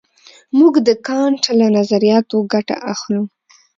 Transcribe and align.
موږ 0.59 0.73
د 0.87 0.89
کانټ 1.07 1.43
له 1.59 1.67
نظریاتو 1.77 2.37
ګټه 2.53 2.75
اخلو. 2.93 3.21